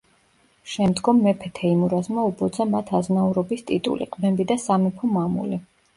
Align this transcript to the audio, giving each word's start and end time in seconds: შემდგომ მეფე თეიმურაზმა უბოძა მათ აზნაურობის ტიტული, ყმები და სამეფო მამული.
შემდგომ 0.75 1.19
მეფე 1.25 1.51
თეიმურაზმა 1.59 2.23
უბოძა 2.29 2.67
მათ 2.71 2.91
აზნაურობის 3.01 3.65
ტიტული, 3.71 4.09
ყმები 4.17 4.49
და 4.53 4.61
სამეფო 4.65 5.13
მამული. 5.21 5.61